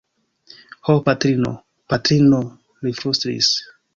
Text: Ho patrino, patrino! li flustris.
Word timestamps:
Ho 0.87 0.95
patrino, 1.09 1.51
patrino! 1.93 2.39
li 2.87 2.97
flustris. 3.03 3.55